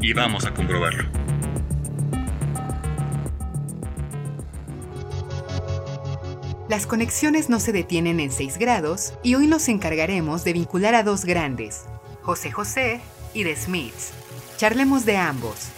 [0.00, 1.04] y vamos a comprobarlo.
[6.68, 11.02] Las conexiones no se detienen en 6 grados y hoy nos encargaremos de vincular a
[11.02, 11.86] dos grandes,
[12.22, 13.00] José José
[13.34, 14.12] y The Smiths.
[14.56, 15.70] Charlemos de ambos.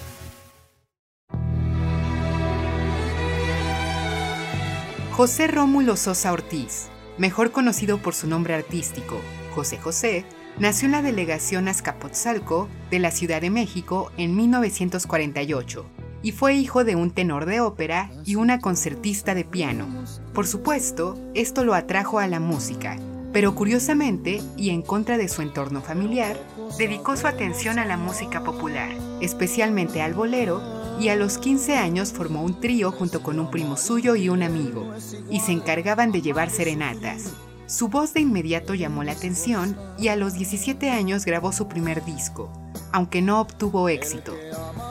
[5.13, 9.21] José Rómulo Sosa Ortiz, mejor conocido por su nombre artístico,
[9.55, 10.25] José José,
[10.59, 15.87] nació en la delegación Azcapotzalco de la Ciudad de México en 1948
[16.23, 19.89] y fue hijo de un tenor de ópera y una concertista de piano.
[20.33, 22.97] Por supuesto, esto lo atrajo a la música,
[23.33, 26.39] pero curiosamente, y en contra de su entorno familiar,
[26.79, 30.63] dedicó su atención a la música popular, especialmente al bolero,
[31.01, 34.43] y a los 15 años formó un trío junto con un primo suyo y un
[34.43, 34.95] amigo,
[35.31, 37.33] y se encargaban de llevar serenatas.
[37.73, 42.05] Su voz de inmediato llamó la atención y a los 17 años grabó su primer
[42.05, 42.53] disco,
[42.93, 44.37] aunque no obtuvo éxito.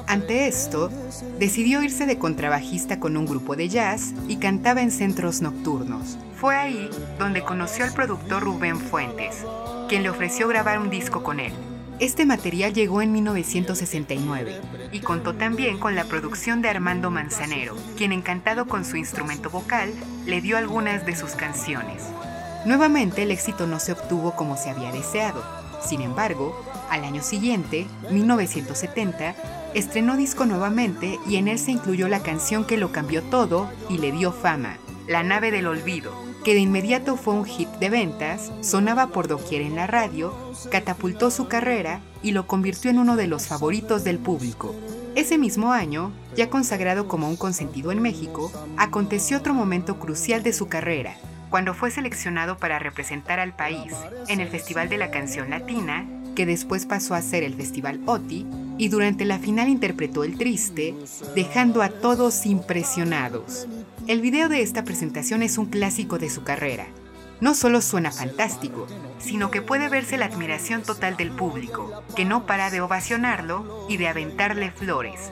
[0.07, 0.89] Ante esto,
[1.37, 6.17] decidió irse de contrabajista con un grupo de jazz y cantaba en centros nocturnos.
[6.35, 9.45] Fue ahí donde conoció al productor Rubén Fuentes,
[9.87, 11.53] quien le ofreció grabar un disco con él.
[11.99, 14.59] Este material llegó en 1969
[14.91, 19.93] y contó también con la producción de Armando Manzanero, quien encantado con su instrumento vocal,
[20.25, 22.05] le dio algunas de sus canciones.
[22.65, 25.43] Nuevamente el éxito no se obtuvo como se había deseado.
[25.83, 26.55] Sin embargo,
[26.91, 29.35] al año siguiente, 1970,
[29.73, 33.97] estrenó disco nuevamente y en él se incluyó la canción que lo cambió todo y
[33.97, 38.51] le dio fama, La nave del olvido, que de inmediato fue un hit de ventas,
[38.61, 40.33] sonaba por doquier en la radio,
[40.69, 44.75] catapultó su carrera y lo convirtió en uno de los favoritos del público.
[45.15, 50.53] Ese mismo año, ya consagrado como un consentido en México, aconteció otro momento crucial de
[50.53, 51.17] su carrera,
[51.51, 53.93] cuando fue seleccionado para representar al país
[54.29, 58.47] en el Festival de la Canción Latina, que después pasó a ser el Festival OTI,
[58.77, 60.95] y durante la final interpretó El Triste,
[61.35, 63.67] dejando a todos impresionados.
[64.07, 66.87] El video de esta presentación es un clásico de su carrera.
[67.41, 68.87] No solo suena fantástico,
[69.19, 73.97] sino que puede verse la admiración total del público, que no para de ovacionarlo y
[73.97, 75.31] de aventarle flores.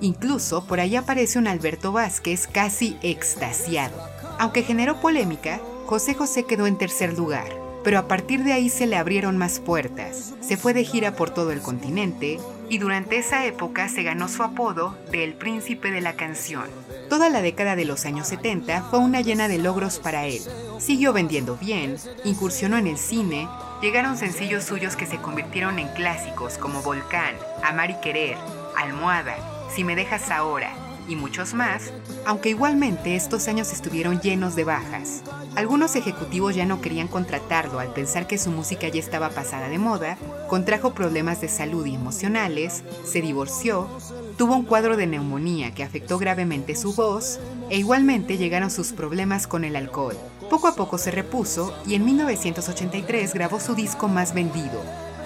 [0.00, 4.13] Incluso por ahí aparece un Alberto Vázquez casi extasiado.
[4.38, 7.48] Aunque generó polémica, José José quedó en tercer lugar,
[7.84, 10.34] pero a partir de ahí se le abrieron más puertas.
[10.40, 14.42] Se fue de gira por todo el continente y durante esa época se ganó su
[14.42, 16.64] apodo de El Príncipe de la Canción.
[17.08, 20.40] Toda la década de los años 70 fue una llena de logros para él.
[20.78, 23.48] Siguió vendiendo bien, incursionó en el cine,
[23.82, 28.36] llegaron sencillos suyos que se convirtieron en clásicos como Volcán, Amar y Querer,
[28.76, 29.36] Almohada,
[29.74, 30.72] Si me dejas ahora,
[31.08, 31.92] y muchos más,
[32.26, 35.22] aunque igualmente estos años estuvieron llenos de bajas.
[35.56, 39.78] Algunos ejecutivos ya no querían contratarlo al pensar que su música ya estaba pasada de
[39.78, 40.16] moda,
[40.48, 43.88] contrajo problemas de salud y emocionales, se divorció,
[44.36, 47.38] tuvo un cuadro de neumonía que afectó gravemente su voz,
[47.70, 50.16] e igualmente llegaron sus problemas con el alcohol.
[50.50, 54.82] Poco a poco se repuso y en 1983 grabó su disco más vendido,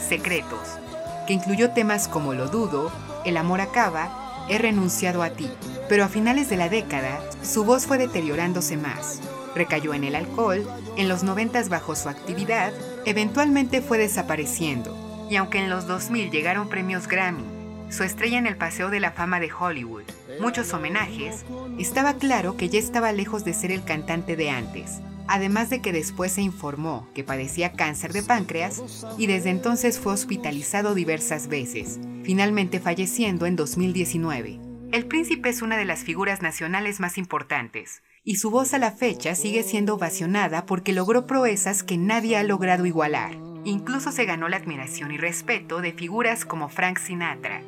[0.09, 0.78] Secretos,
[1.27, 2.91] que incluyó temas como Lo dudo,
[3.25, 5.48] El amor acaba He renunciado a ti.
[5.88, 9.20] Pero a finales de la década, su voz fue deteriorándose más.
[9.54, 10.66] Recayó en el alcohol,
[10.97, 12.72] en los 90 bajó su actividad,
[13.04, 15.26] eventualmente fue desapareciendo.
[15.31, 17.44] Y aunque en los 2000 llegaron premios Grammy,
[17.91, 20.04] su estrella en el Paseo de la Fama de Hollywood,
[20.41, 21.44] muchos homenajes,
[21.78, 25.92] estaba claro que ya estaba lejos de ser el cantante de antes, además de que
[25.92, 28.82] después se informó que padecía cáncer de páncreas
[29.16, 31.98] y desde entonces fue hospitalizado diversas veces,
[32.28, 34.60] finalmente falleciendo en 2019.
[34.92, 38.91] El príncipe es una de las figuras nacionales más importantes, y su voz a la
[38.91, 43.39] fecha sigue siendo ovacionada porque logró proezas que nadie ha logrado igualar.
[43.65, 47.63] Incluso se ganó la admiración y respeto de figuras como Frank Sinatra.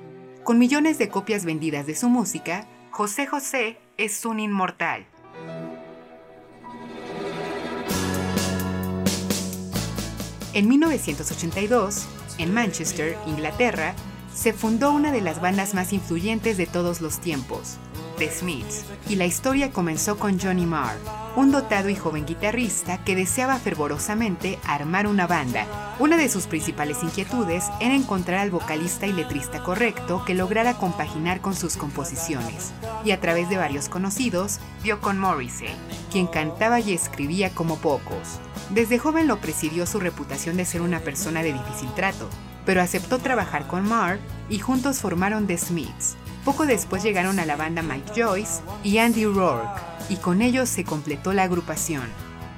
[0.45, 5.07] Con millones de copias vendidas de su música, José José es un inmortal.
[10.53, 12.07] En 1982,
[12.37, 13.95] en Manchester, Inglaterra,
[14.41, 17.77] se fundó una de las bandas más influyentes de todos los tiempos,
[18.17, 20.97] The Smiths, y la historia comenzó con Johnny Marr,
[21.37, 25.67] un dotado y joven guitarrista que deseaba fervorosamente armar una banda.
[25.99, 31.43] Una de sus principales inquietudes era encontrar al vocalista y letrista correcto que lograra compaginar
[31.43, 32.73] con sus composiciones,
[33.05, 35.69] y a través de varios conocidos, dio con Morrissey,
[36.11, 38.41] quien cantaba y escribía como pocos.
[38.71, 42.31] Desde joven lo presidió su reputación de ser una persona de difícil trato,
[42.65, 44.19] pero aceptó trabajar con Marr
[44.49, 46.17] y juntos formaron The Smiths.
[46.45, 50.85] Poco después llegaron a la banda Mike Joyce y Andy Rourke, y con ellos se
[50.85, 52.05] completó la agrupación.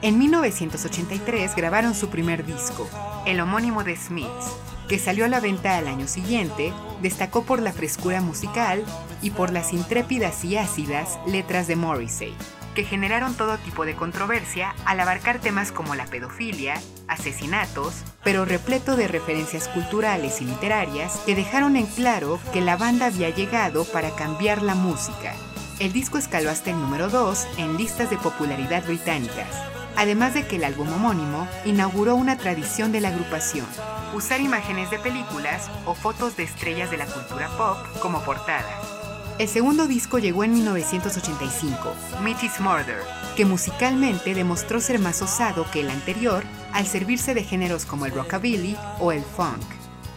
[0.02, 2.88] En 1983 grabaron su primer disco,
[3.26, 4.52] el homónimo de Smiths,
[4.88, 8.84] que salió a la venta al año siguiente, destacó por la frescura musical
[9.22, 12.34] y por las intrépidas y ácidas letras de Morrissey,
[12.74, 16.80] que generaron todo tipo de controversia al abarcar temas como la pedofilia,
[17.12, 17.94] asesinatos,
[18.24, 23.30] pero repleto de referencias culturales y literarias que dejaron en claro que la banda había
[23.30, 25.34] llegado para cambiar la música
[25.82, 29.48] el disco escaló hasta el número 2 en listas de popularidad británicas,
[29.96, 33.66] además de que el álbum homónimo inauguró una tradición de la agrupación,
[34.14, 39.01] usar imágenes de películas o fotos de estrellas de la cultura pop como portada.
[39.42, 43.00] El segundo disco llegó en 1985, Meet Murder,
[43.36, 48.12] que musicalmente demostró ser más osado que el anterior al servirse de géneros como el
[48.12, 49.64] rockabilly o el funk.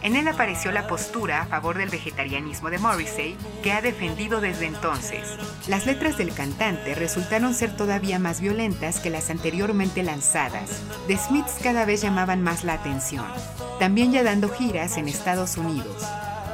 [0.00, 4.66] En él apareció la postura a favor del vegetarianismo de Morrissey, que ha defendido desde
[4.66, 5.36] entonces.
[5.66, 10.84] Las letras del cantante resultaron ser todavía más violentas que las anteriormente lanzadas.
[11.08, 13.26] The Smiths cada vez llamaban más la atención,
[13.80, 16.06] también ya dando giras en Estados Unidos.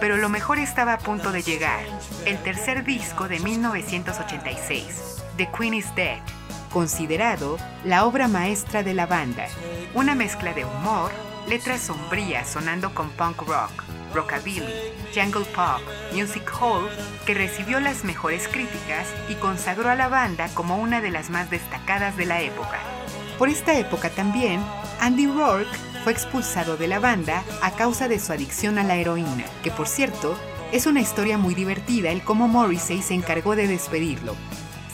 [0.02, 1.78] Pero lo mejor estaba a punto de llegar,
[2.26, 6.18] el tercer disco de 1986, The Queen is Dead,
[6.72, 9.46] considerado la obra maestra de la banda,
[9.94, 11.12] una mezcla de humor,
[11.48, 14.74] letras sombrías sonando con punk rock, rockabilly,
[15.14, 15.80] jungle pop,
[16.12, 16.90] music hall,
[17.24, 21.48] que recibió las mejores críticas y consagró a la banda como una de las más
[21.48, 22.80] destacadas de la época.
[23.38, 24.60] Por esta época también,
[25.00, 29.44] Andy Rourke fue expulsado de la banda a causa de su adicción a la heroína,
[29.62, 30.36] que por cierto,
[30.72, 34.34] es una historia muy divertida el cómo Morrissey se encargó de despedirlo,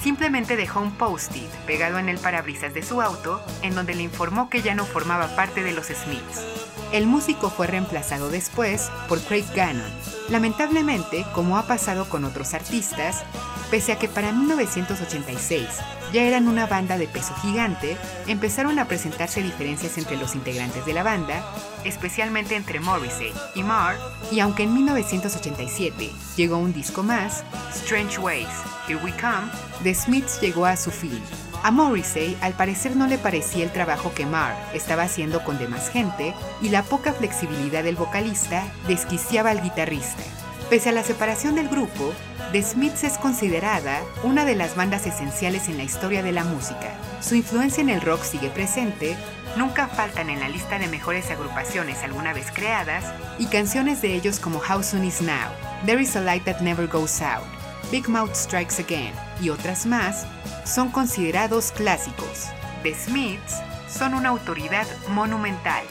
[0.03, 4.49] Simplemente dejó un post-it pegado en el parabrisas de su auto en donde le informó
[4.49, 6.45] que ya no formaba parte de los Smiths.
[6.93, 10.18] El músico fue reemplazado después por Craig Gannon.
[10.31, 13.25] Lamentablemente, como ha pasado con otros artistas,
[13.71, 15.67] pese a que para 1986
[16.13, 17.97] ya eran una banda de peso gigante,
[18.27, 21.43] empezaron a presentarse diferencias entre los integrantes de la banda,
[21.85, 23.97] especialmente entre Morrissey y Marr,
[24.31, 27.43] y aunque en 1987 llegó un disco más,
[27.75, 28.49] Strange Ways,
[28.87, 29.51] Here We Come,
[29.83, 31.23] The Smiths llegó a su fin.
[31.63, 35.91] A Morrissey al parecer no le parecía el trabajo que Marr estaba haciendo con demás
[35.91, 40.23] gente y la poca flexibilidad del vocalista desquiciaba al guitarrista.
[40.71, 42.13] Pese a la separación del grupo,
[42.53, 46.93] The Smiths es considerada una de las bandas esenciales en la historia de la música.
[47.21, 49.17] Su influencia en el rock sigue presente,
[49.57, 53.05] nunca faltan en la lista de mejores agrupaciones alguna vez creadas,
[53.39, 55.51] y canciones de ellos como How Soon Is Now,
[55.87, 57.45] There Is a Light That Never Goes Out,
[57.91, 60.27] Big Mouth Strikes Again y otras más
[60.69, 62.49] son considerados clásicos.
[62.83, 63.55] The Smiths
[63.89, 65.85] son una autoridad monumental.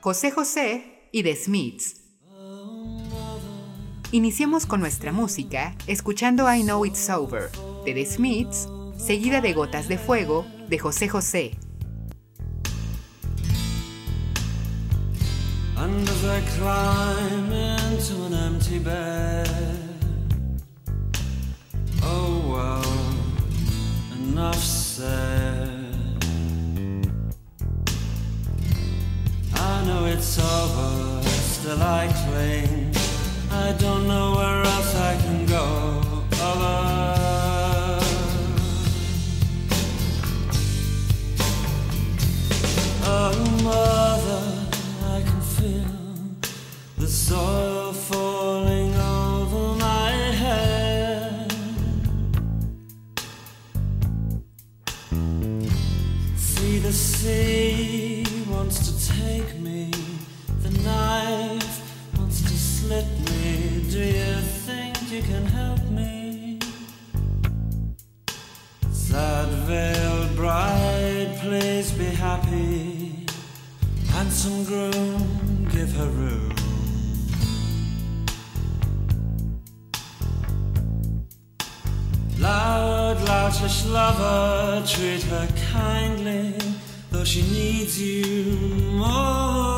[0.00, 2.02] José José y The Smiths
[4.10, 7.50] Iniciemos con nuestra música escuchando I Know It's Over
[7.86, 8.68] de The Smiths,
[8.98, 11.56] seguida de Gotas de Fuego de José José.
[22.02, 23.11] Oh
[24.32, 25.68] enough said.
[29.54, 32.94] I know it's over, still I cling.
[33.50, 35.66] I don't know where else I can go
[36.48, 38.00] alone.
[43.14, 43.34] Oh,
[43.68, 44.44] mother,
[45.14, 45.92] I can feel
[46.96, 47.81] the soil
[56.92, 59.90] the sea wants to take me,
[60.60, 61.80] the knife
[62.18, 63.82] wants to slit me.
[63.90, 64.34] Do you
[64.66, 66.58] think you can help me?
[68.92, 73.26] Sad veiled bride, please be happy.
[74.10, 76.52] Handsome groom, give her room.
[82.38, 86.61] Loud, loutish lover, treat her kindly,
[87.24, 88.44] she needs you
[88.96, 89.71] more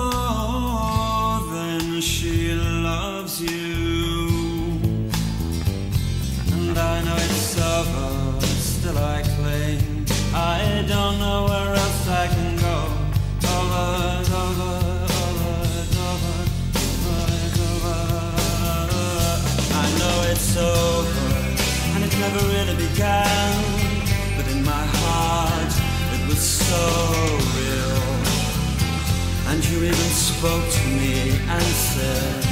[30.44, 32.44] spoke to me and said,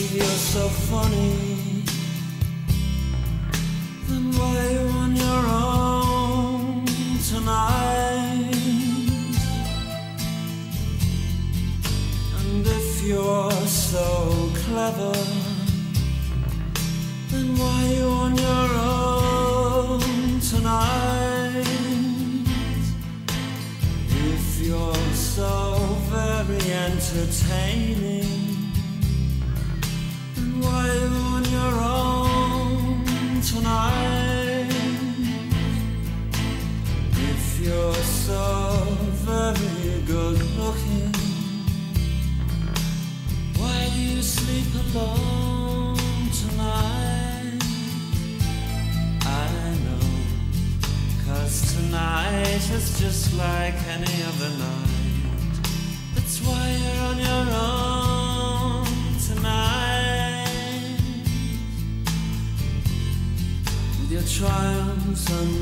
[0.00, 1.82] If you're so funny,
[4.08, 6.84] then why are you on your own
[7.28, 8.54] tonight?
[12.38, 15.18] And if you're so clever,
[17.32, 21.23] then why are you on your own tonight?
[26.14, 28.28] Very entertaining,
[30.36, 34.70] then why are you on your own tonight?
[37.30, 38.86] If you're so
[39.26, 41.12] very good looking,
[43.58, 45.96] why do you sleep alone
[46.42, 47.62] tonight?
[49.26, 49.48] I
[49.84, 50.06] know,
[51.26, 54.16] cause tonight is just like any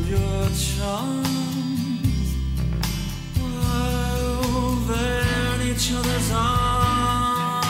[0.08, 1.28] your charms,
[4.90, 7.62] in each other's arms.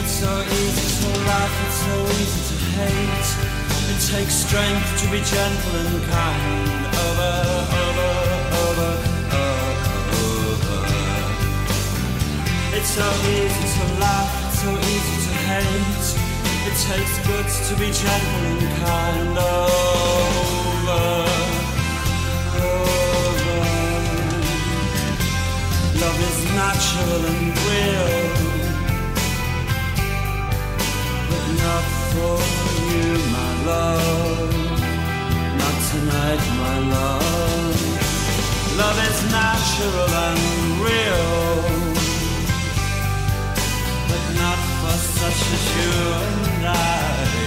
[0.00, 3.28] It's so easy to laugh, it's so easy to hate.
[3.92, 6.86] It takes strength to be gentle and kind.
[7.04, 7.32] Over,
[7.82, 8.10] over,
[8.64, 8.92] over,
[9.42, 10.80] over.
[12.76, 16.23] It's so easy to laugh, it's so easy to hate.
[16.66, 19.38] It takes guts to be gentle and kind.
[19.38, 21.04] Over,
[22.56, 23.60] over.
[26.02, 28.16] Love is natural and real,
[31.28, 32.38] but not for
[32.90, 34.54] you, my love.
[35.60, 37.78] Not tonight, my love.
[38.78, 40.42] Love is natural and
[40.80, 41.28] real,
[44.08, 47.43] but not for such as you and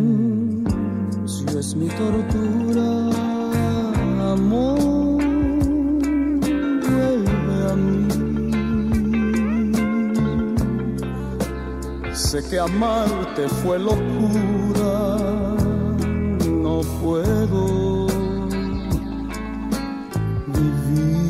[1.59, 2.89] es mi tortura,
[4.33, 5.21] amor,
[6.87, 8.07] vuelve a mí.
[12.11, 14.93] Sé que amarte fue locura,
[16.65, 18.07] no puedo
[20.57, 21.25] vivir.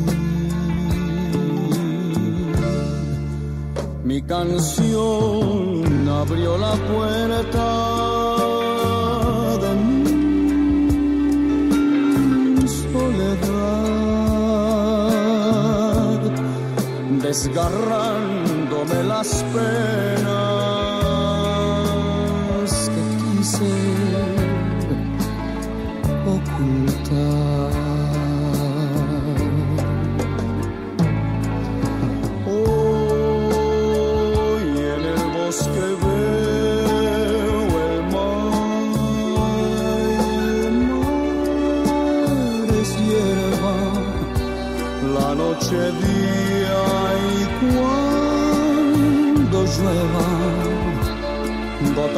[4.04, 5.71] Mi canción
[6.32, 7.68] abrió la puerta
[9.60, 9.74] de
[12.56, 13.52] mi soledad,
[17.22, 20.21] desgarrándome las penas.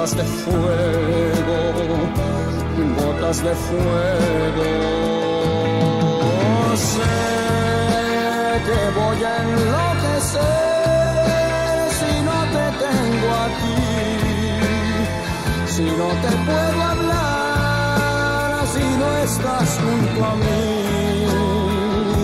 [0.04, 1.56] Gotas de fuego,
[2.98, 4.68] gotas de fuego.
[6.76, 7.14] Sé
[8.66, 10.42] que voy a enloquecer
[12.00, 13.82] si no te tengo aquí,
[15.74, 20.68] si no te puedo hablar, si no estás junto a mí,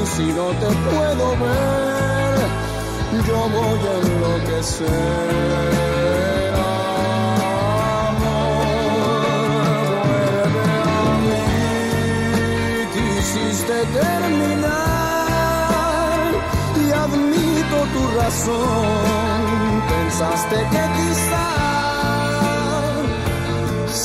[0.05, 2.39] si no te puedo ver,
[3.27, 5.90] yo voy a enloquecer.
[13.87, 14.71] Terminar
[16.77, 19.41] y admito tu razón.
[19.89, 21.61] Pensaste que quizás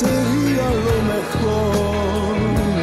[0.00, 2.32] sería lo mejor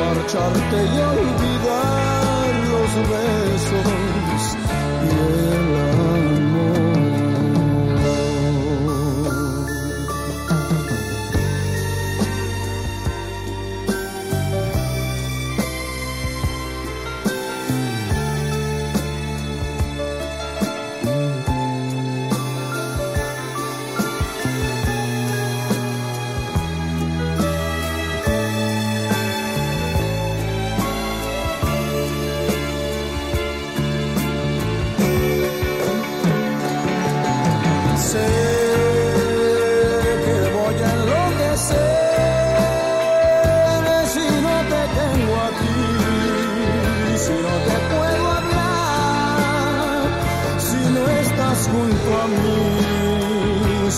[0.02, 4.42] marcharte y olvidar los besos
[5.04, 5.10] y
[5.56, 5.93] el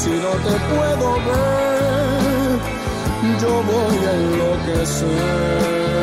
[0.05, 2.59] si no te puedo ver,
[3.41, 5.94] yo voy a enloquecer.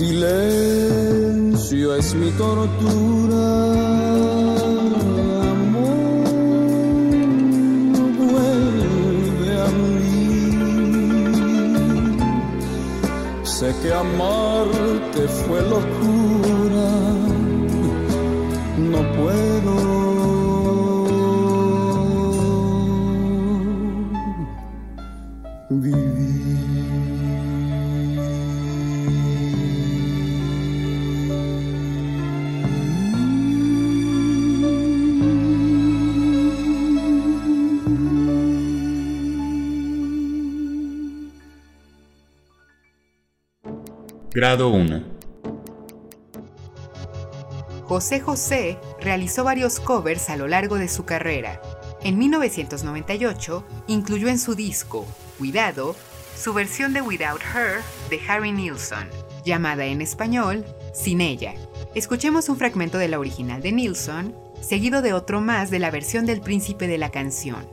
[0.00, 3.46] Silencio es mi tortura.
[13.44, 16.88] Sé que amarte fue locura.
[18.92, 19.74] No puedo.
[44.32, 45.02] Grado 1.
[47.82, 51.60] José José realizó varios covers a lo largo de su carrera.
[52.04, 55.04] En 1998 incluyó en su disco
[55.36, 55.96] Cuidado
[56.36, 59.08] su versión de Without Her de Harry Nilsson,
[59.44, 60.64] llamada en español
[60.94, 61.54] Sin ella.
[61.96, 66.24] Escuchemos un fragmento de la original de Nilsson, seguido de otro más de la versión
[66.24, 67.66] del príncipe de la canción.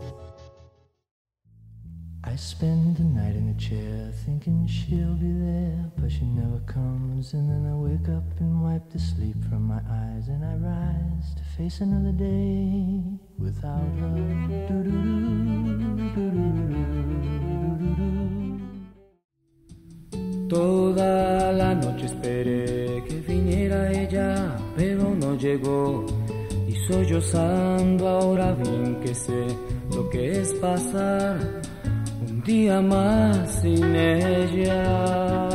[2.38, 7.34] I spend the night in the chair thinking she'll be there, but she never comes.
[7.34, 11.34] And then I wake up and wipe the sleep from my eyes, and I rise
[11.34, 13.02] to face another day
[13.39, 13.89] without
[14.69, 15.17] do-do-do.
[20.47, 26.06] Toda la noche esperé que viniera ella, pero no llegó.
[26.67, 29.47] Y sollozando ahora bien que sé
[29.91, 31.65] lo que es pasar
[32.48, 35.50] día más sin ella.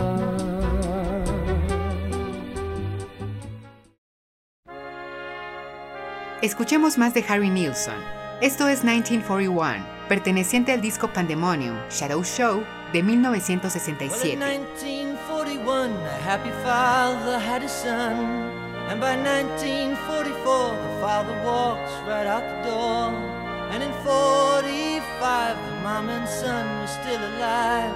[6.42, 7.94] Escuchemos más de Harry Nilsson.
[8.42, 14.38] Esto es 1941, perteneciente al disco Pandemonium, Shadow Show, de Well, in 1967.
[14.38, 18.50] 1941, a happy father had a son.
[18.90, 23.14] And by 1944, the father walks right out the door.
[23.70, 23.92] And in
[25.22, 27.94] 45, the mom and son were still alive.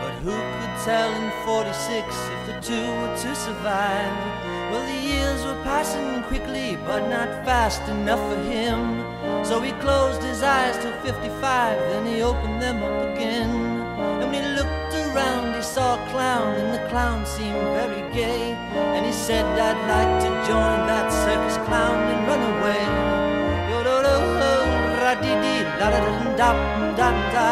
[0.00, 4.16] But who could tell in 46 if the two were to survive?
[4.72, 9.04] Well, the years were passing quickly, but not fast enough for him.
[9.44, 13.50] So he closed his eyes till 55, then he opened them up again.
[14.20, 18.56] And when he looked around, he saw a clown, and the clown seemed very gay.
[18.96, 22.84] And he said, I'd like to join that circus clown and run away.
[23.68, 24.54] Yo-do-do-ho,
[25.04, 26.50] ra-dee-dee, da da da
[26.98, 27.48] da da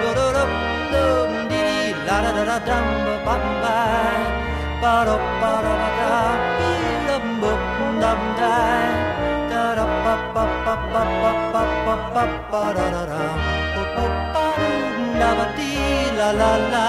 [0.00, 0.44] do do do
[0.92, 1.04] do
[1.50, 2.78] di di la da da da da
[3.26, 3.76] ba ba
[4.82, 6.12] ba do ba da ba da
[6.56, 6.70] bi
[7.08, 7.50] da bu
[8.02, 8.54] da da
[9.50, 13.24] da da ba ba ba ba ba ba ba ba ba da da da
[13.74, 14.04] ba
[14.34, 14.46] ba
[15.20, 15.72] da ba di
[16.18, 16.86] la la la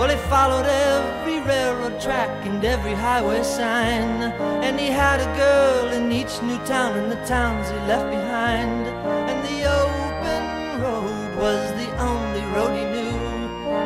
[0.00, 4.32] well, he followed every railroad track and every highway sign.
[4.64, 8.86] And he had a girl in each new town and the towns he left behind.
[9.28, 10.42] And the open
[10.80, 13.12] road was the only road he knew.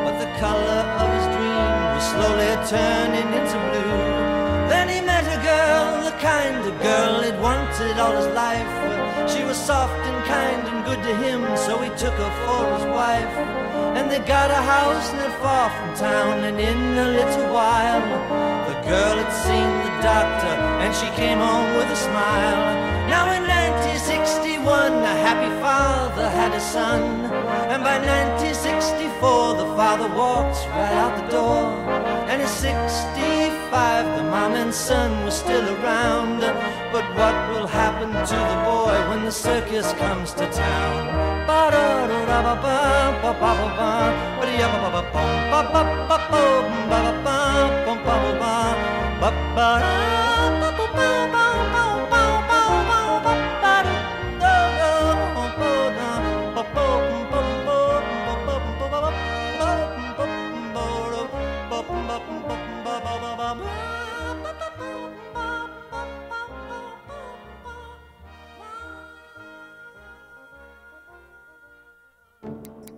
[0.05, 3.99] But the color of his dream was slowly turning into blue.
[4.71, 8.71] Then he met a girl, the kind of girl he'd wanted all his life.
[9.29, 12.85] She was soft and kind and good to him, so he took her for his
[12.95, 13.74] wife.
[13.95, 18.03] And they got a house not far from town, and in a little while,
[18.67, 20.53] the girl had seen the doctor,
[20.83, 22.59] and she came home with a smile.
[23.07, 27.01] Now in 1961, a happy father had a son,
[27.85, 31.61] by 1964, the father walked right out the door.
[32.29, 36.39] And at 65, the mom and son were still around.
[36.91, 41.45] But what will happen to the boy when the circus comes to town?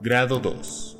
[0.09, 0.97] Grado 2.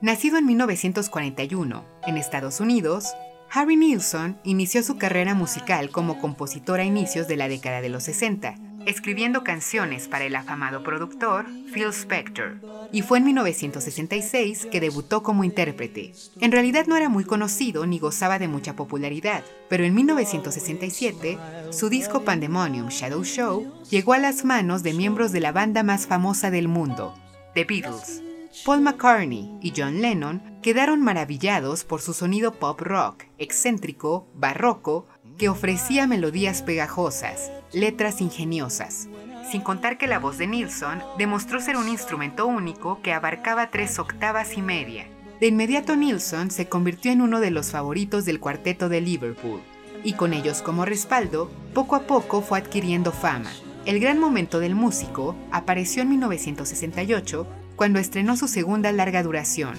[0.00, 3.06] Nacido en 1941 en Estados Unidos,
[3.50, 8.04] Harry Nilsson inició su carrera musical como compositor a inicios de la década de los
[8.04, 8.54] 60,
[8.86, 12.60] escribiendo canciones para el afamado productor Phil Spector,
[12.92, 16.12] y fue en 1966 que debutó como intérprete.
[16.40, 21.38] En realidad no era muy conocido ni gozaba de mucha popularidad, pero en 1967
[21.70, 26.06] su disco Pandemonium Shadow Show llegó a las manos de miembros de la banda más
[26.06, 27.14] famosa del mundo,
[27.54, 28.22] The Beatles.
[28.64, 35.06] Paul McCartney y John Lennon quedaron maravillados por su sonido pop rock, excéntrico, barroco,
[35.38, 39.08] que ofrecía melodías pegajosas, letras ingeniosas.
[39.50, 43.98] Sin contar que la voz de Nilsson demostró ser un instrumento único que abarcaba tres
[43.98, 45.06] octavas y media.
[45.40, 49.60] De inmediato Nilsson se convirtió en uno de los favoritos del cuarteto de Liverpool,
[50.02, 53.50] y con ellos como respaldo, poco a poco fue adquiriendo fama.
[53.84, 57.46] El gran momento del músico apareció en 1968
[57.76, 59.76] cuando estrenó su segunda larga duración,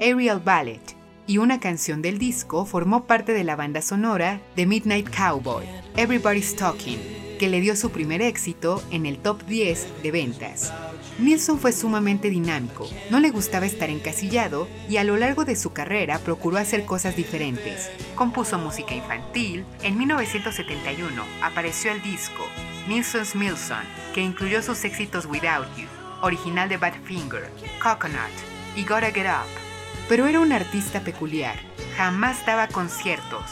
[0.00, 0.93] Aerial Ballet,
[1.26, 6.54] y una canción del disco formó parte de la banda sonora de Midnight Cowboy, Everybody's
[6.56, 6.98] Talking,
[7.38, 10.72] que le dio su primer éxito en el top 10 de ventas.
[11.18, 15.72] Nilsson fue sumamente dinámico, no le gustaba estar encasillado y a lo largo de su
[15.72, 17.90] carrera procuró hacer cosas diferentes.
[18.16, 22.44] Compuso música infantil, en 1971 apareció el disco
[22.88, 25.86] Nilsson's Milson, que incluyó sus éxitos Without You,
[26.20, 27.48] original de Badfinger,
[27.82, 28.32] Coconut
[28.76, 29.63] y Gotta Get Up.
[30.08, 31.56] Pero era un artista peculiar,
[31.96, 33.42] jamás daba conciertos.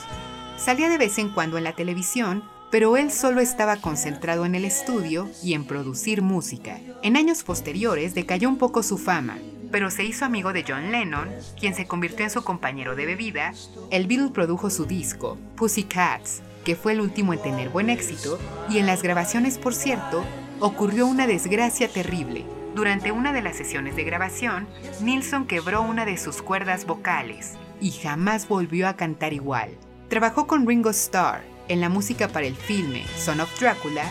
[0.59, 4.65] Salía de vez en cuando en la televisión, pero él solo estaba concentrado en el
[4.65, 6.79] estudio y en producir música.
[7.03, 9.39] En años posteriores decayó un poco su fama,
[9.71, 13.53] pero se hizo amigo de John Lennon, quien se convirtió en su compañero de bebida.
[13.91, 18.39] El Beatle produjo su disco, Pussycats, que fue el último en tener buen éxito,
[18.69, 20.25] y en las grabaciones, por cierto,
[20.61, 22.45] ocurrió una desgracia terrible.
[22.75, 24.67] Durante una de las sesiones de grabación,
[25.03, 29.77] Nilsson quebró una de sus cuerdas vocales y jamás volvió a cantar igual.
[30.09, 34.05] Trabajó con Ringo Starr en la música para el filme Son of Drácula,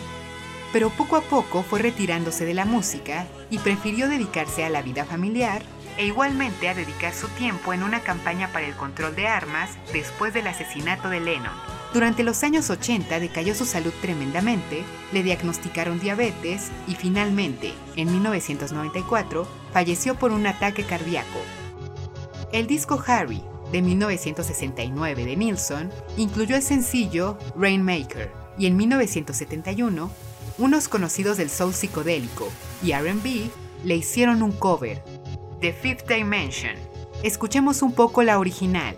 [0.71, 5.05] pero poco a poco fue retirándose de la música y prefirió dedicarse a la vida
[5.05, 5.63] familiar
[5.97, 10.35] e igualmente a dedicar su tiempo en una campaña para el control de armas después
[10.35, 11.70] del asesinato de Lennon.
[11.93, 19.45] Durante los años 80 decayó su salud tremendamente, le diagnosticaron diabetes y finalmente, en 1994,
[19.73, 21.39] falleció por un ataque cardíaco.
[22.53, 30.09] El disco Harry, de 1969 de Nilsson, incluyó el sencillo Rainmaker, y en 1971,
[30.57, 32.49] unos conocidos del soul psicodélico
[32.83, 33.49] y RB
[33.83, 35.03] le hicieron un cover,
[35.59, 36.75] The Fifth Dimension.
[37.23, 38.97] Escuchemos un poco la original.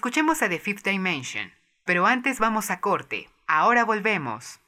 [0.00, 1.52] Escuchemos a The Fifth Dimension,
[1.84, 3.28] pero antes vamos a corte.
[3.46, 4.58] Ahora volvemos.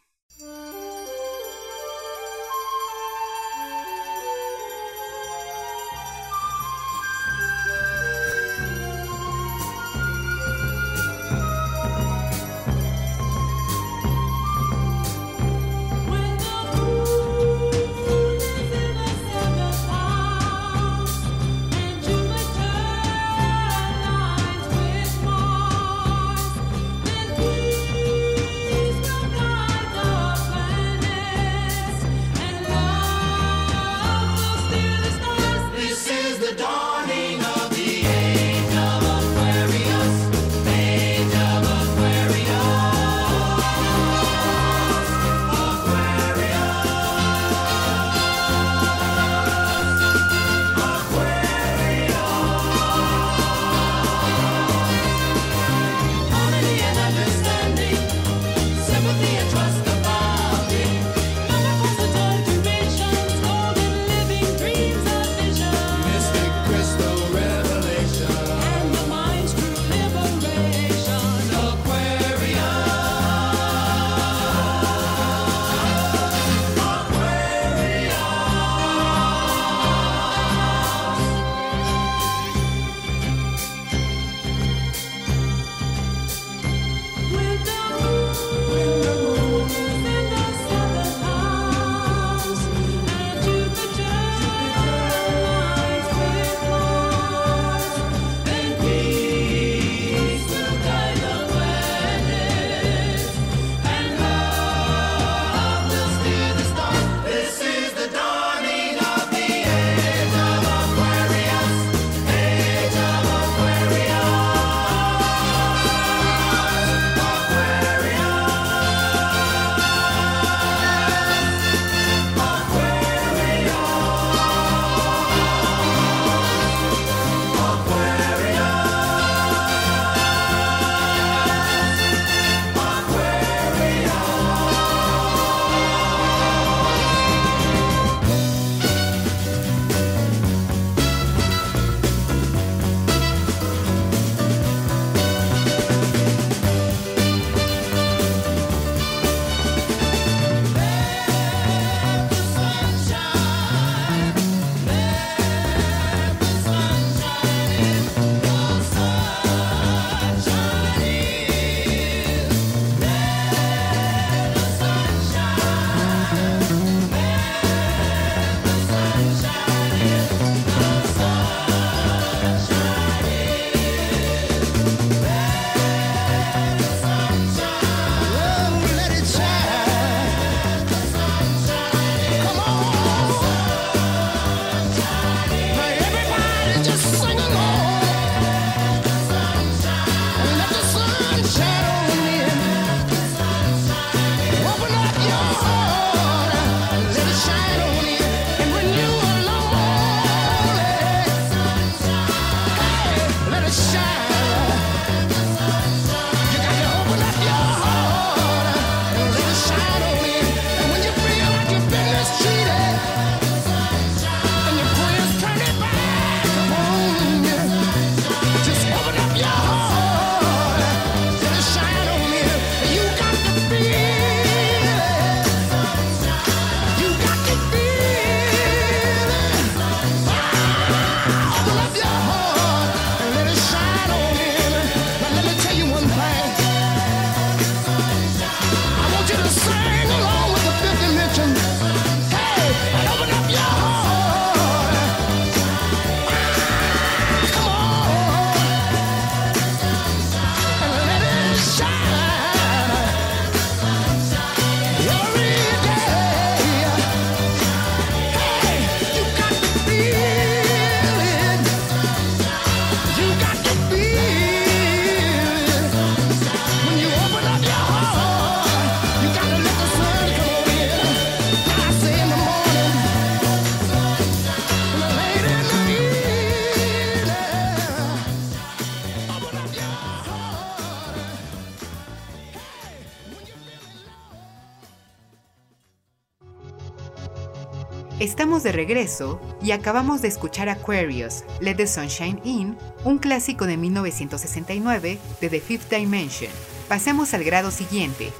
[288.22, 293.76] Estamos de regreso y acabamos de escuchar Aquarius, Let the Sunshine In, un clásico de
[293.76, 296.52] 1969 de The Fifth Dimension.
[296.88, 298.30] Pasemos al grado siguiente.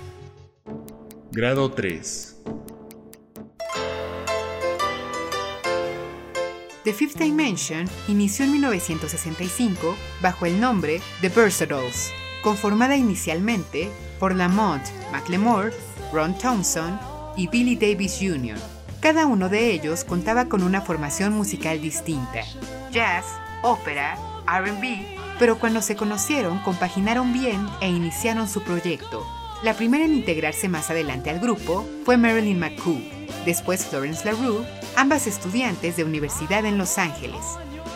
[1.33, 2.37] Grado 3.
[6.85, 12.13] The Fifth Dimension inició en 1965 bajo el nombre The Versatiles,
[12.45, 13.91] conformada inicialmente
[14.21, 15.73] por Lamont McLemore,
[16.13, 17.01] Ron Thompson
[17.37, 18.72] y Billy Davis Jr.
[19.03, 22.43] Cada uno de ellos contaba con una formación musical distinta,
[22.93, 23.25] jazz,
[23.63, 29.27] ópera, RB, pero cuando se conocieron compaginaron bien e iniciaron su proyecto.
[29.65, 33.03] La primera en integrarse más adelante al grupo fue Marilyn McCoo,
[33.45, 37.43] después Florence LaRue, ambas estudiantes de universidad en Los Ángeles,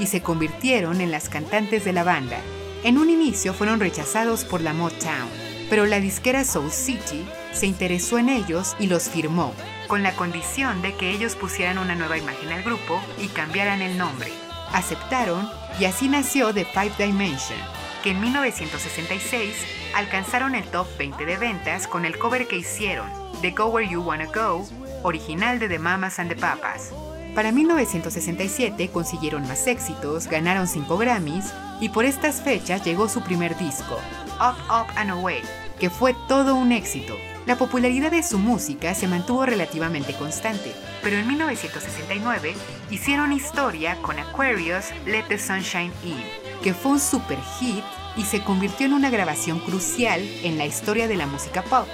[0.00, 2.38] y se convirtieron en las cantantes de la banda.
[2.82, 5.28] En un inicio fueron rechazados por la Motown,
[5.70, 9.54] pero la disquera Soul City se interesó en ellos y los firmó,
[9.86, 13.96] con la condición de que ellos pusieran una nueva imagen al grupo y cambiaran el
[13.96, 14.32] nombre.
[14.72, 17.58] Aceptaron y así nació The Five Dimension,
[18.02, 19.54] que en 1966
[19.94, 24.02] alcanzaron el top 20 de ventas con el cover que hicieron, The Go Where You
[24.02, 24.66] Wanna Go,
[25.02, 26.92] original de The Mamas and the Papas.
[27.34, 33.56] Para 1967 consiguieron más éxitos, ganaron 5 Grammys y por estas fechas llegó su primer
[33.58, 33.98] disco,
[34.40, 35.42] Up, Up and Away,
[35.78, 37.14] que fue todo un éxito.
[37.46, 42.54] La popularidad de su música se mantuvo relativamente constante, pero en 1969
[42.90, 46.24] hicieron historia con Aquarius Let the Sunshine In,
[46.64, 47.84] que fue un super hit
[48.16, 51.86] y se convirtió en una grabación crucial en la historia de la música pop,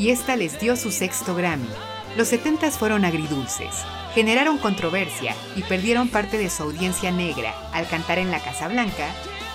[0.00, 1.68] y esta les dio su sexto Grammy.
[2.16, 3.76] Los 70s fueron agridulces,
[4.14, 9.06] generaron controversia y perdieron parte de su audiencia negra al cantar en la Casa Blanca,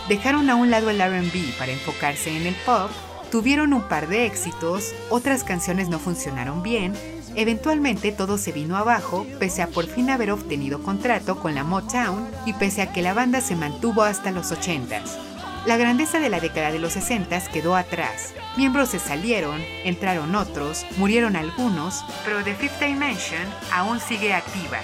[0.08, 2.91] dejaron a un lado el RB para enfocarse en el pop,
[3.33, 6.93] tuvieron un par de éxitos, otras canciones no funcionaron bien,
[7.33, 12.27] eventualmente todo se vino abajo pese a por fin haber obtenido contrato con la Motown
[12.45, 15.17] y pese a que la banda se mantuvo hasta los 80s.
[15.65, 18.35] La grandeza de la década de los 60s quedó atrás.
[18.55, 24.77] Miembros se salieron, entraron otros, murieron algunos, pero The Fifth Dimension aún sigue activa.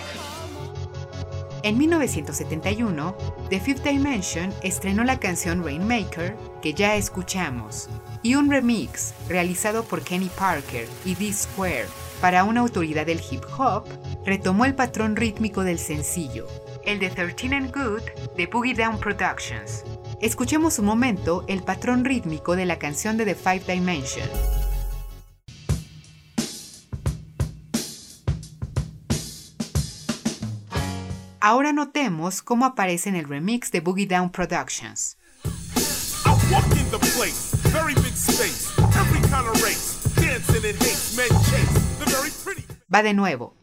[1.62, 3.15] En 1971,
[3.51, 7.89] The Fifth Dimension estrenó la canción Rainmaker, que ya escuchamos,
[8.21, 11.88] y un remix realizado por Kenny Parker y D-Square
[12.21, 13.86] para una autoridad del hip hop
[14.25, 16.47] retomó el patrón rítmico del sencillo,
[16.84, 18.01] el de 13 and Good
[18.36, 19.86] de Boogie Down Productions.
[20.21, 24.27] Escuchemos un momento el patrón rítmico de la canción de The Five Dimension.
[31.39, 35.15] Ahora notemos cómo aparece en el remix de Boogie Down Productions.
[38.39, 41.30] Walk in the place, very big space, every kind of race, dancing in haste, men
[41.30, 42.63] chase, the very pretty.
[42.89, 43.54] Va de nuevo.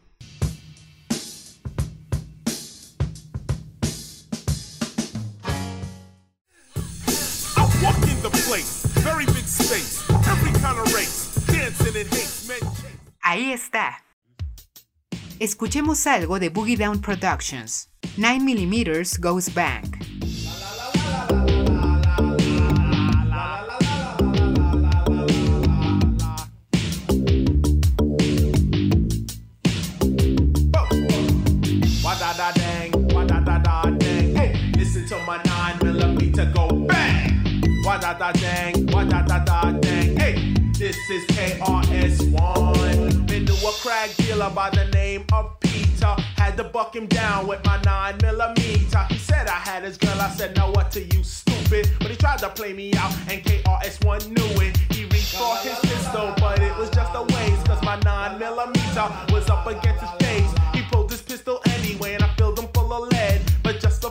[7.57, 12.47] I walk in the place, very big space, every kind of race, dancing in haste,
[12.47, 12.99] men chase.
[13.23, 14.03] Ahí está.
[15.39, 17.89] Escuchemos algo de Boogie Down Productions.
[18.17, 19.85] 9mm Goes Back.
[38.17, 40.15] Da da dang, wah da da da dang.
[40.17, 43.27] Hey, this is KRS1.
[43.27, 46.15] Been to a crack dealer by the name of Peter.
[46.35, 49.05] Had to buck him down with my nine millimeter.
[49.09, 50.19] He said I had his girl.
[50.19, 51.89] I said, now what to you, stupid?
[51.99, 54.77] But he tried to play me out, and KRS1 knew it.
[54.91, 57.65] He reached for his pistol, but it was just a waste.
[57.65, 60.51] Cause my nine millimeter was up against his face.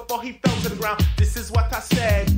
[0.07, 2.31] Before he fell to the ground, this is what I said.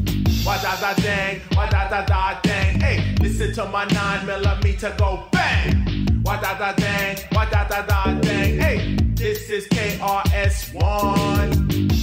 [0.47, 2.81] Wah da da dang, wah da da da dang.
[2.81, 6.23] Hey, listen to my nine millimeter go bang.
[6.25, 8.59] Wah da da dang, wah da da da dang.
[8.59, 11.19] Hey, this is KRS1.
[11.59, 11.98] Seven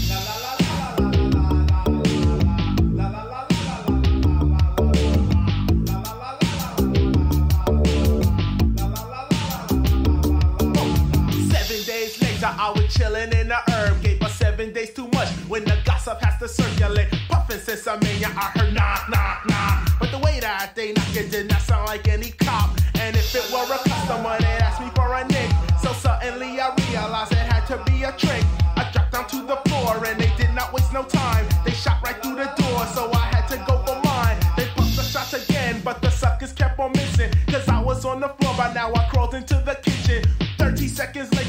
[15.56, 17.08] when the gossip has to circulate.
[17.30, 19.88] Puffin' since I'm in ya, I heard knock, knock, knock.
[20.02, 22.72] But the way that they knock it did not sound like any cop.
[22.96, 25.50] And if it were a customer, they'd ask me for a nick.
[25.82, 28.44] So suddenly I realized it had to be a trick.
[28.76, 31.48] I dropped down to the floor and they did not waste no time.
[31.64, 34.38] They shot right through the door, so I had to go for mine.
[34.58, 37.32] They pumped the shots again, but the suckers kept on missing.
[37.48, 40.22] Cause I was on the floor, by now I crawled into the kitchen.
[40.58, 41.45] 30 seconds later,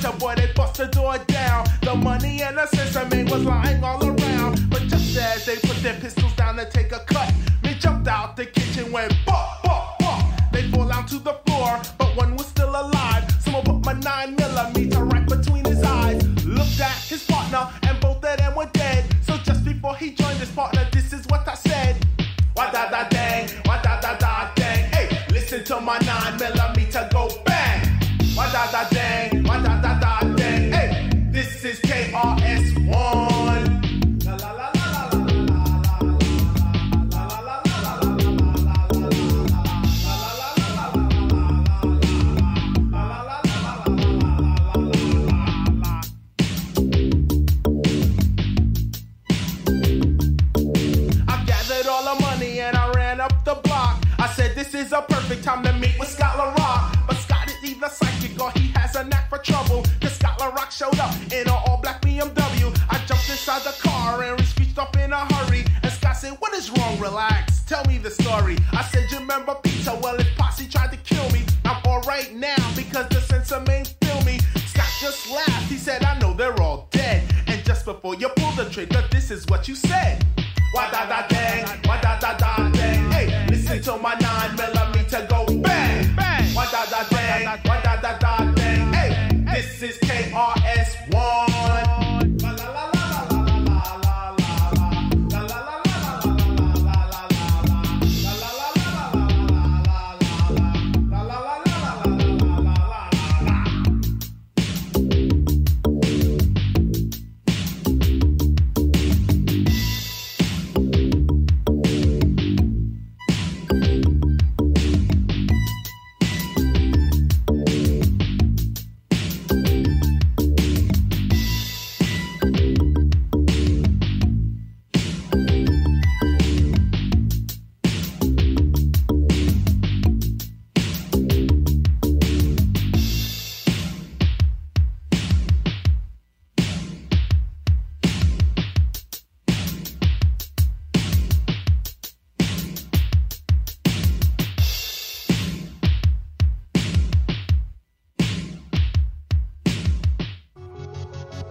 [1.86, 4.68] the sesame was lying all around.
[4.70, 7.32] But just as they put their pistols down to take a cut,
[7.62, 10.52] me jumped out the kitchen, went bop, bop, bop.
[10.52, 13.24] They fall out to the floor, but one was still alive.
[13.40, 16.22] Someone put my nine millimeter right between his eyes.
[16.44, 19.04] Looked at his partner, and both of them were dead.
[19.22, 20.85] So just before he joined his partner,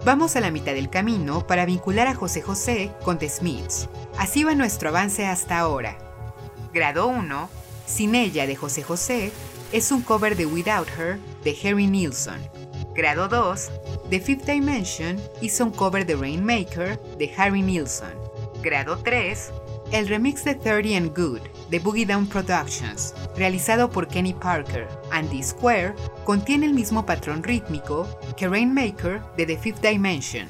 [0.06, 3.88] Vamos a la mitad del camino para vincular a José José con The Smiths.
[4.16, 5.98] Así va nuestro avance hasta ahora.
[6.72, 7.50] Grado 1,
[7.86, 9.32] Sin ella de José José,
[9.72, 12.38] es un cover de Without Her de Harry Nilsson.
[12.94, 13.68] Grado 2,
[14.08, 18.14] The Fifth Dimension hizo un cover de Rainmaker de Harry Nilsson.
[18.62, 19.50] Grado 3,
[19.92, 25.42] el remix de 30 and Good de Boogie Down Productions, realizado por Kenny Parker, Andy
[25.42, 30.48] Square, contiene el mismo patrón rítmico que Rainmaker de The Fifth Dimension.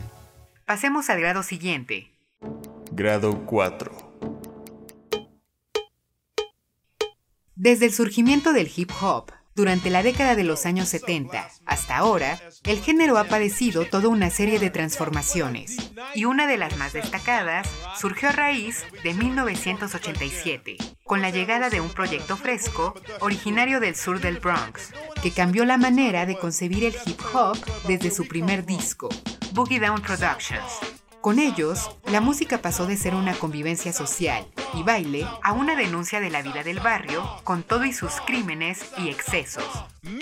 [0.65, 2.11] Pasemos al grado siguiente.
[2.93, 3.93] Grado 4.
[7.55, 12.39] Desde el surgimiento del hip hop, durante la década de los años 70 hasta ahora,
[12.65, 15.77] el género ha padecido toda una serie de transformaciones,
[16.15, 17.67] y una de las más destacadas
[17.99, 24.21] surgió a raíz de 1987, con la llegada de un proyecto fresco originario del sur
[24.21, 24.93] del Bronx,
[25.23, 27.57] que cambió la manera de concebir el hip hop
[27.89, 29.09] desde su primer disco,
[29.53, 30.97] Boogie Down Productions.
[31.27, 36.21] Con ellos, la música pasó de ser una convivencia social y baile a una denuncia
[36.21, 39.65] de la vida del barrio con todo y sus crímenes y excesos.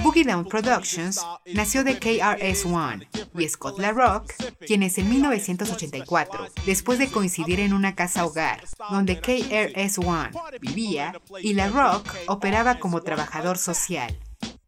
[0.03, 1.21] Boogie Down Productions
[1.53, 3.07] nació de KRS-One
[3.39, 4.33] y Scott LaRock,
[4.67, 10.31] quienes en 1984, después de coincidir en una casa hogar donde KRS-One
[10.63, 14.19] vivía y LaRock operaba como trabajador social,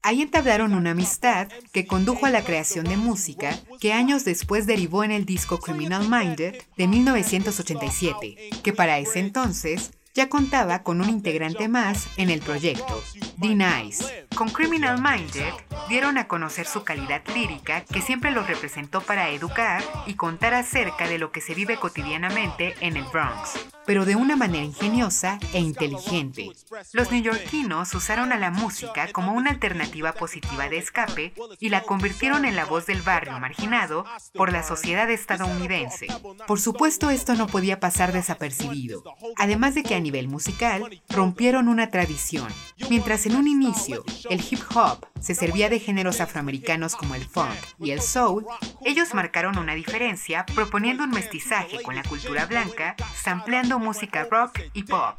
[0.06, 5.02] Ahí entablaron una amistad que condujo a la creación de música que años después derivó
[5.02, 11.08] en el disco Criminal Minded de 1987, que para ese entonces ya contaba con un
[11.10, 13.02] integrante más en el proyecto,
[13.36, 14.26] D-Nice.
[14.34, 15.52] Con Criminal Minded
[15.88, 21.08] dieron a conocer su calidad lírica que siempre los representó para educar y contar acerca
[21.08, 25.60] de lo que se vive cotidianamente en el Bronx, pero de una manera ingeniosa e
[25.60, 26.50] inteligente.
[26.92, 32.44] Los neoyorquinos usaron a la música como una alternativa positiva de escape y la convirtieron
[32.44, 36.08] en la voz del barrio marginado por la sociedad estadounidense.
[36.46, 39.02] Por supuesto esto no podía pasar desapercibido,
[39.36, 42.48] además de que a nivel musical rompieron una tradición.
[42.90, 47.56] Mientras en un inicio, el hip hop se servía de géneros afroamericanos como el funk
[47.80, 48.46] y el soul.
[48.84, 54.84] Ellos marcaron una diferencia proponiendo un mestizaje con la cultura blanca, sampleando música rock y
[54.84, 55.16] pop.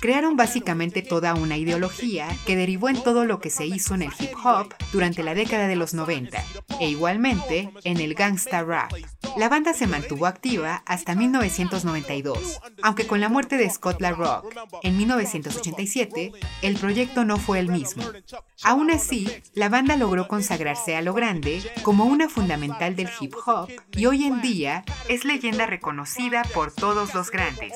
[0.00, 4.12] Crearon básicamente toda una ideología que derivó en todo lo que se hizo en el
[4.18, 6.44] hip hop durante la década de los 90
[6.78, 8.92] e igualmente en el gangsta rap.
[9.36, 14.54] La banda se mantuvo activa hasta 1992, aunque con la muerte de Scott La Rock
[14.82, 16.32] en 1987,
[16.62, 18.02] el proyecto no fue el mismo.
[18.64, 23.70] Aún así, la banda logró consagrarse a lo grande como una fundamental del hip hop
[23.92, 27.72] y hoy en día es leyenda reconocida por todos los grandes.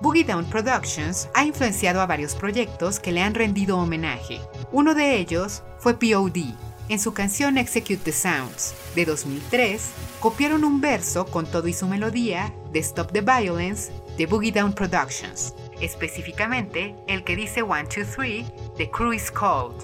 [0.00, 4.40] Boogie Down Productions ha influenciado a varios proyectos que le han rendido homenaje.
[4.70, 6.54] Uno de ellos fue POD.
[6.88, 11.88] En su canción Execute the Sounds de 2003, copiaron un verso con todo y su
[11.88, 18.06] melodía de Stop the Violence de Boogie Down Productions específicamente el que dice 1, 2,
[18.16, 19.74] 3, The Crew is Called.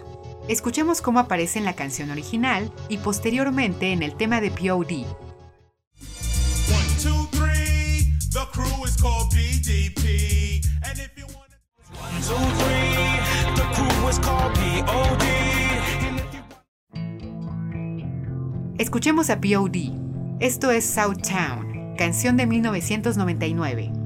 [0.49, 5.05] Escuchemos cómo aparece en la canción original y posteriormente en el tema de POD.
[18.79, 19.77] Escuchemos a POD.
[20.41, 23.98] Esto es South Town, canción de 1999.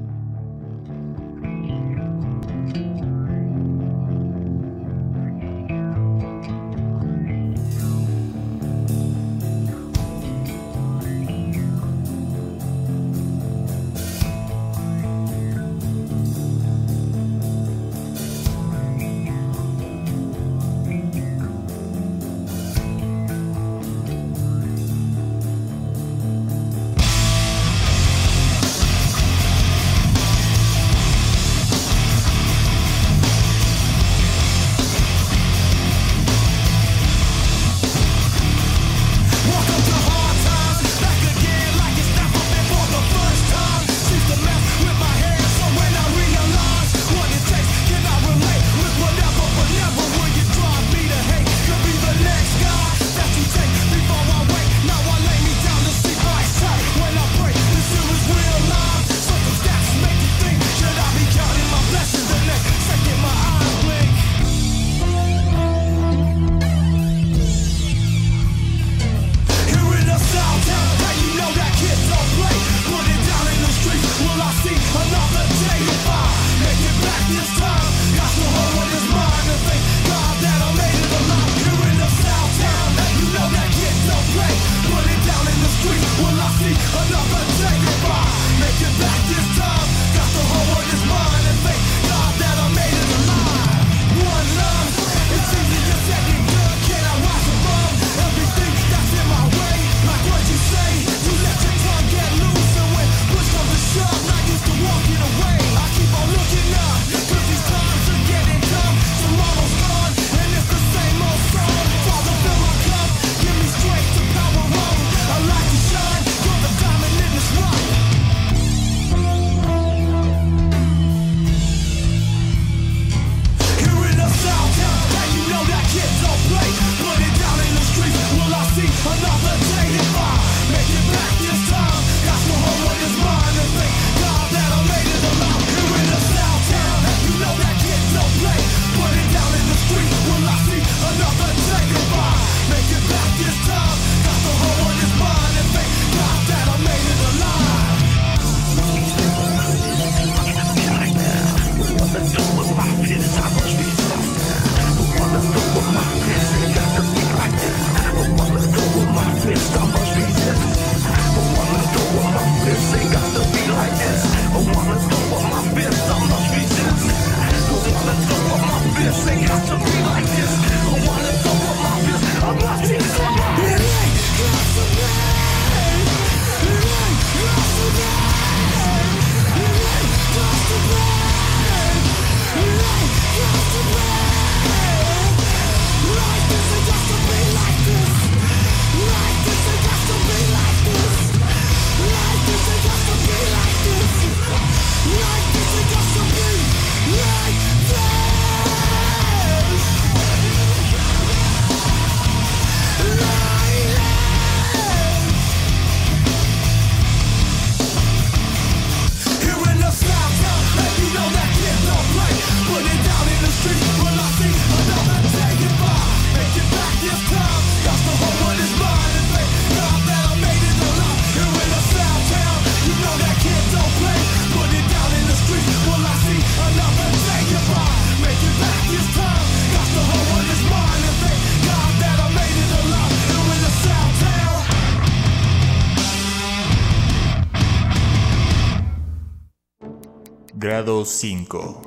[241.05, 241.81] 5.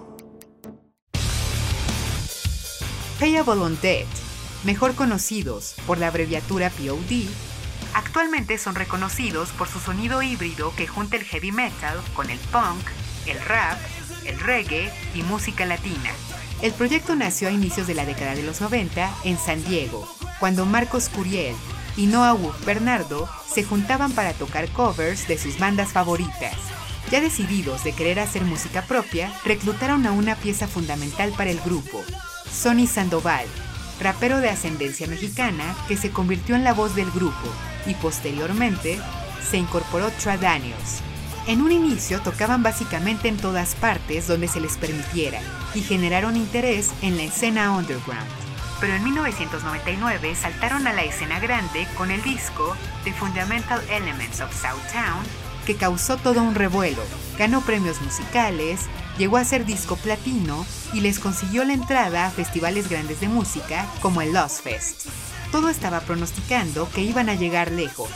[3.19, 4.07] Payable on Debt,
[4.65, 7.29] mejor conocidos por la abreviatura POD,
[7.95, 12.87] actualmente son reconocidos por su sonido híbrido que junta el heavy metal con el punk,
[13.27, 13.79] el rap,
[14.25, 16.11] el reggae y música latina.
[16.63, 20.07] El proyecto nació a inicios de la década de los 90 en San Diego,
[20.41, 21.55] cuando Marcos Curiel
[21.97, 26.76] y Noah Bernardo se juntaban para tocar covers de sus bandas favoritas.
[27.11, 32.03] Ya decididos de querer hacer música propia, reclutaron a una pieza fundamental para el grupo,
[32.51, 33.47] Sonny Sandoval,
[34.01, 37.49] rapero de ascendencia mexicana que se convirtió en la voz del grupo
[37.87, 38.99] y posteriormente
[39.49, 41.01] se incorporó Tra Daniels.
[41.47, 45.41] En un inicio tocaban básicamente en todas partes donde se les permitiera
[45.77, 48.27] y generaron interés en la escena underground.
[48.81, 54.53] Pero en 1999 saltaron a la escena grande con el disco The Fundamental Elements of
[54.53, 55.25] Southtown,
[55.67, 57.03] que causó todo un revuelo,
[57.37, 58.81] ganó premios musicales,
[59.19, 60.65] llegó a ser disco platino
[60.95, 65.09] y les consiguió la entrada a festivales grandes de música como el Lost Fest.
[65.53, 68.11] Todo estaba pronosticando que iban a llegar lejos.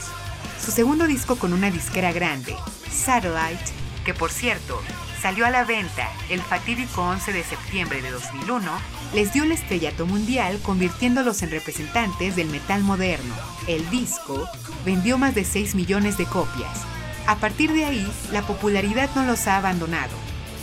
[0.63, 2.55] Su segundo disco con una disquera grande,
[2.91, 3.71] Satellite,
[4.05, 4.81] que por cierto
[5.21, 8.71] salió a la venta el fatídico 11 de septiembre de 2001,
[9.13, 13.35] les dio el estrellato mundial convirtiéndolos en representantes del metal moderno.
[13.67, 14.47] El disco
[14.85, 16.85] vendió más de 6 millones de copias.
[17.31, 20.11] A partir de ahí, la popularidad no los ha abandonado.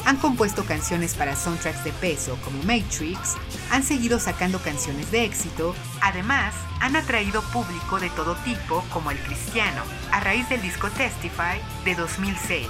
[0.05, 3.37] Han compuesto canciones para soundtracks de peso como Matrix,
[3.71, 9.19] han seguido sacando canciones de éxito, además han atraído público de todo tipo como el
[9.19, 12.69] cristiano, a raíz del disco Testify de 2006.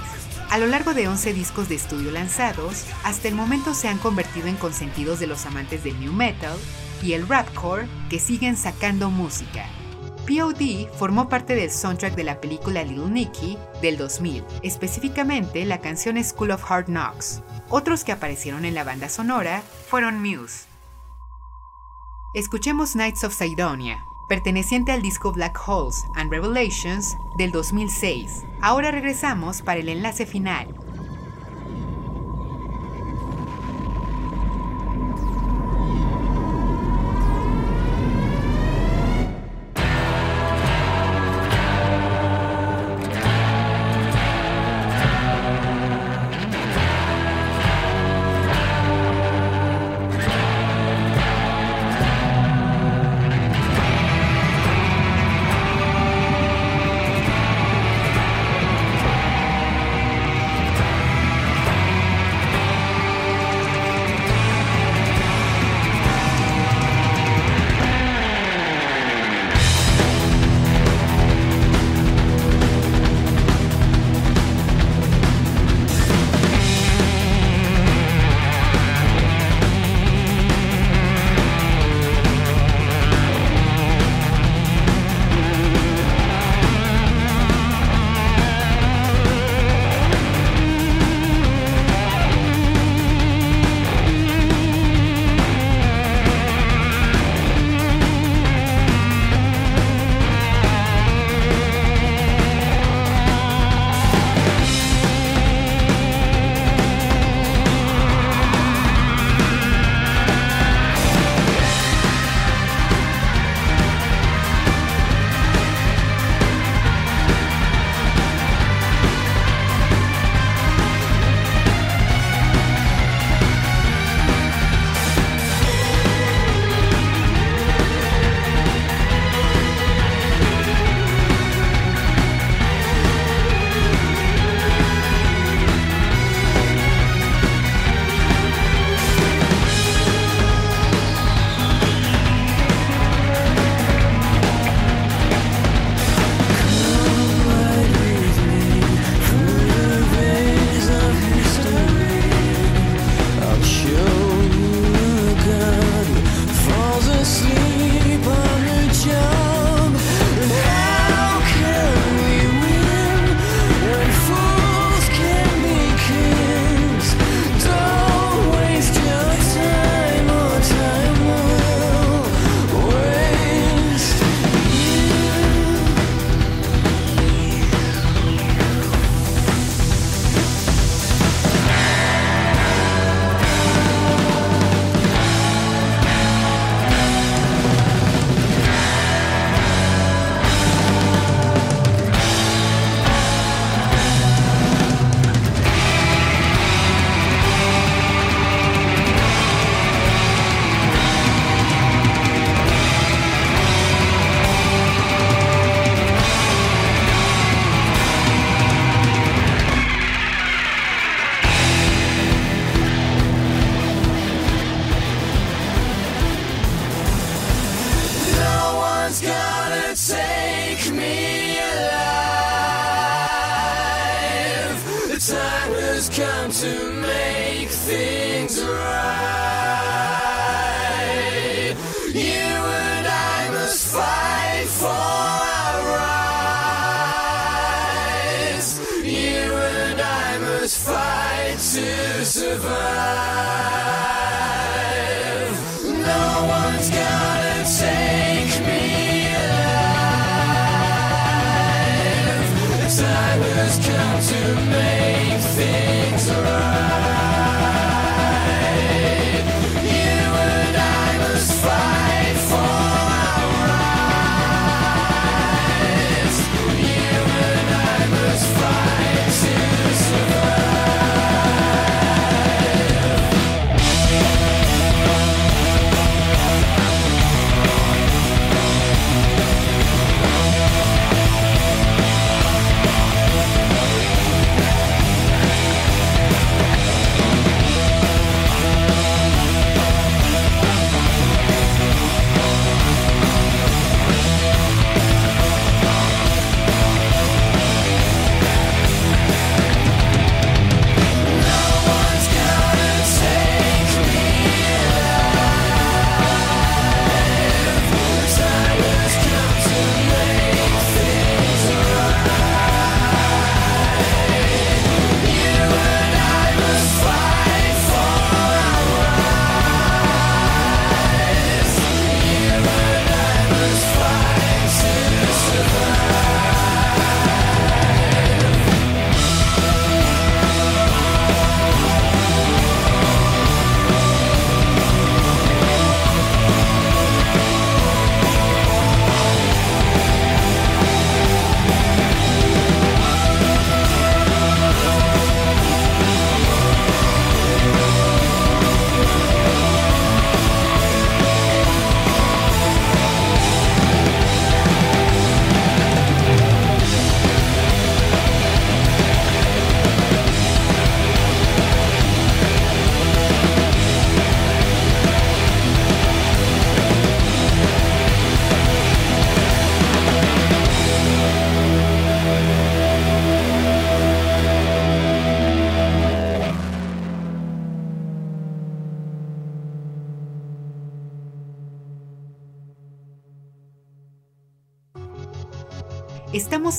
[0.49, 4.47] A lo largo de 11 discos de estudio lanzados, hasta el momento se han convertido
[4.47, 6.57] en consentidos de los amantes del new metal
[7.03, 9.65] y el rapcore que siguen sacando música.
[10.29, 16.23] POD formó parte del soundtrack de la película Little Nicky del 2000, específicamente la canción
[16.23, 17.41] School of Hard Knocks.
[17.69, 20.67] Otros que aparecieron en la banda sonora fueron Muse.
[22.35, 28.43] Escuchemos Knights of Sidonia, perteneciente al disco Black Holes and Revelations del 2006.
[28.61, 30.67] Ahora regresamos para el enlace final.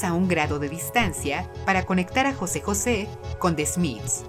[0.03, 3.07] A un grado de distancia para conectar a José José
[3.39, 4.25] con The Smiths.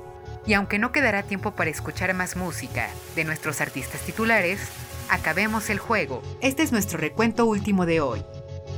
[0.46, 4.60] Y aunque no quedará tiempo para escuchar más música de nuestros artistas titulares,
[5.08, 6.24] acabemos el juego.
[6.42, 8.22] Este es nuestro recuento último de hoy.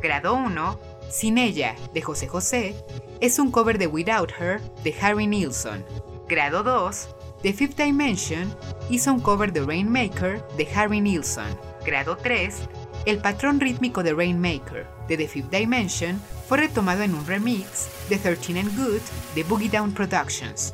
[0.02, 0.80] Grado 1,
[1.10, 2.76] Sin ella, de José José,
[3.22, 5.84] es un cover de Without Her, de Harry Nilsson.
[6.28, 8.56] Grado 2, The Fifth Dimension
[8.90, 11.58] hizo un cover de Rainmaker, de Harry Nilsson.
[11.86, 12.70] Grado 3,
[13.06, 18.18] el patrón rítmico de Rainmaker, de The Fifth Dimension, fue retomado en un remix de
[18.18, 19.02] 13 and Good,
[19.36, 20.74] de Boogie Down Productions.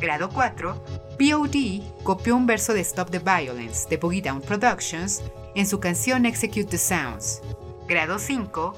[0.00, 0.84] Grado 4,
[1.18, 5.22] POD copió un verso de Stop the Violence, de Boogie Down Productions,
[5.54, 7.42] en su canción Execute the Sounds.
[7.86, 8.74] Grado 5,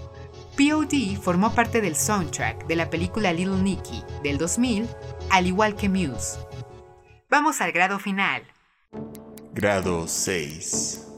[0.56, 4.88] POD formó parte del soundtrack de la película Little Nicky del 2000,
[5.30, 6.38] al igual que Muse.
[7.30, 8.42] Vamos al grado final.
[9.54, 11.11] Grado 6.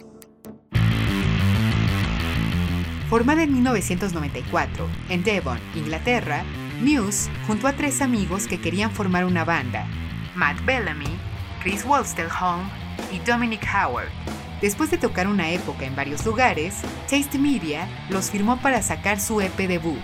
[3.08, 6.42] Formada en 1994 en Devon, Inglaterra,
[6.80, 9.86] Muse juntó a tres amigos que querían formar una banda,
[10.34, 11.18] Matt Bellamy,
[11.62, 12.70] Chris Wolstenholme
[13.12, 14.08] y Dominic Howard.
[14.62, 16.76] Después de tocar una época en varios lugares,
[17.08, 20.00] Taste Media los firmó para sacar su EP debut,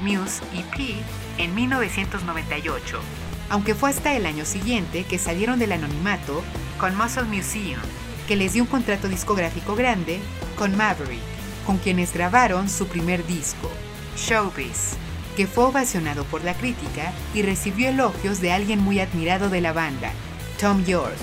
[0.00, 0.96] Muse EP,
[1.38, 3.00] en 1998,
[3.48, 6.42] aunque fue hasta el año siguiente que salieron del anonimato
[6.78, 7.80] con Muscle Museum,
[8.28, 10.20] que les dio un contrato discográfico grande
[10.56, 11.33] con Maverick,
[11.64, 13.70] con quienes grabaron su primer disco,
[14.16, 14.96] Showbiz,
[15.36, 19.72] que fue ovacionado por la crítica y recibió elogios de alguien muy admirado de la
[19.72, 20.12] banda,
[20.60, 21.16] Tom York.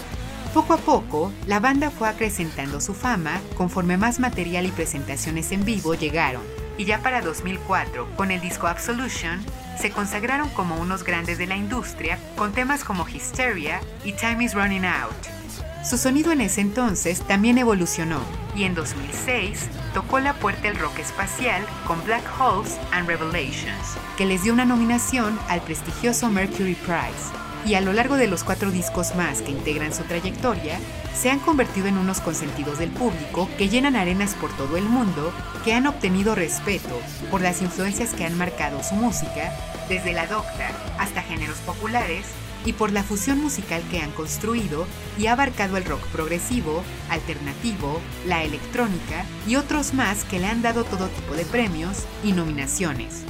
[0.53, 5.63] Poco a poco, la banda fue acrecentando su fama conforme más material y presentaciones en
[5.63, 6.43] vivo llegaron,
[6.77, 9.39] y ya para 2004, con el disco Absolution,
[9.79, 14.53] se consagraron como unos grandes de la industria con temas como Hysteria y Time is
[14.53, 15.40] Running Out.
[15.83, 18.19] Su sonido en ese entonces también evolucionó
[18.55, 24.27] y en 2006 tocó la puerta el rock espacial con Black Holes and Revelations, que
[24.27, 27.33] les dio una nominación al prestigioso Mercury Prize.
[27.65, 30.79] Y a lo largo de los cuatro discos más que integran su trayectoria,
[31.15, 35.33] se han convertido en unos consentidos del público que llenan arenas por todo el mundo,
[35.63, 36.99] que han obtenido respeto
[37.31, 39.51] por las influencias que han marcado su música,
[39.89, 40.69] desde la docta
[40.99, 42.25] hasta géneros populares,
[42.65, 44.85] y por la fusión musical que han construido
[45.17, 50.61] y ha abarcado el rock progresivo, alternativo, la electrónica y otros más que le han
[50.61, 53.23] dado todo tipo de premios y nominaciones.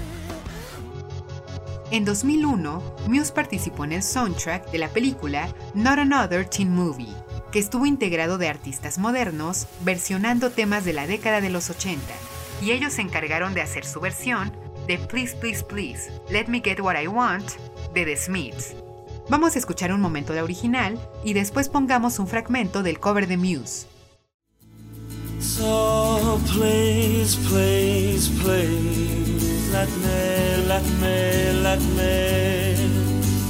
[1.92, 7.14] En 2001, Muse participó en el soundtrack de la película Not Another Teen Movie.
[7.52, 12.00] que estuvo integrado de artistas modernos, versionando temas de la década de los 80,
[12.62, 14.54] y ellos se encargaron de hacer su versión
[14.88, 17.52] de Please Please Please, Let Me Get What I Want
[17.94, 18.74] de The Smiths.
[19.30, 23.38] Vamos a escuchar un momento la original y después pongamos un fragmento del cover de
[23.38, 23.88] Muse.
[25.40, 32.76] So please, please, please, let me, let me, let me,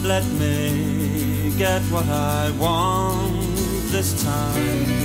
[0.03, 5.00] let me get what I want this time.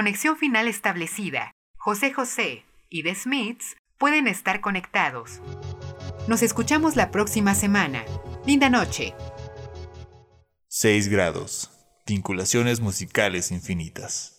[0.00, 1.52] Conexión final establecida.
[1.76, 5.42] José José y The Smiths pueden estar conectados.
[6.26, 8.06] Nos escuchamos la próxima semana.
[8.46, 9.12] Linda noche.
[10.68, 11.70] 6 grados.
[12.06, 14.29] Vinculaciones musicales infinitas.